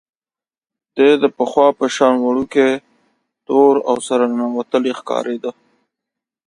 دی 0.95 1.11
د 1.21 1.25
پخوا 1.37 1.67
په 1.79 1.85
شان 1.95 2.15
وړوکی، 2.21 2.69
تور 3.47 3.73
او 3.89 3.95
سره 4.07 4.23
ننوتلی 4.35 4.91
ښکارېده. 4.99 5.51